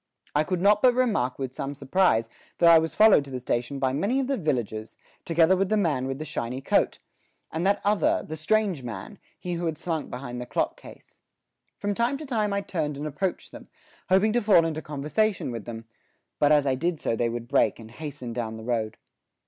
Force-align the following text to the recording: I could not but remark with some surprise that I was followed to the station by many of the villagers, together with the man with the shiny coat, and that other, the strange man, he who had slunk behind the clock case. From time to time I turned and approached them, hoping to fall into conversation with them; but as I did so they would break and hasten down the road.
I 0.33 0.43
could 0.43 0.61
not 0.61 0.81
but 0.81 0.95
remark 0.95 1.37
with 1.37 1.53
some 1.53 1.75
surprise 1.75 2.27
that 2.57 2.71
I 2.71 2.79
was 2.79 2.95
followed 2.95 3.23
to 3.25 3.29
the 3.29 3.39
station 3.39 3.77
by 3.77 3.93
many 3.93 4.19
of 4.19 4.25
the 4.25 4.35
villagers, 4.35 4.97
together 5.25 5.55
with 5.55 5.69
the 5.69 5.77
man 5.77 6.07
with 6.07 6.17
the 6.17 6.25
shiny 6.25 6.59
coat, 6.59 6.97
and 7.51 7.67
that 7.67 7.81
other, 7.85 8.25
the 8.27 8.35
strange 8.35 8.81
man, 8.81 9.19
he 9.37 9.53
who 9.53 9.67
had 9.67 9.77
slunk 9.77 10.09
behind 10.09 10.41
the 10.41 10.47
clock 10.47 10.75
case. 10.75 11.19
From 11.77 11.93
time 11.93 12.17
to 12.17 12.25
time 12.25 12.51
I 12.51 12.61
turned 12.61 12.97
and 12.97 13.05
approached 13.05 13.51
them, 13.51 13.67
hoping 14.09 14.33
to 14.33 14.41
fall 14.41 14.65
into 14.65 14.81
conversation 14.81 15.51
with 15.51 15.65
them; 15.65 15.85
but 16.39 16.51
as 16.51 16.65
I 16.65 16.73
did 16.73 16.99
so 16.99 17.15
they 17.15 17.29
would 17.29 17.47
break 17.47 17.77
and 17.77 17.91
hasten 17.91 18.33
down 18.33 18.57
the 18.57 18.63
road. 18.63 18.97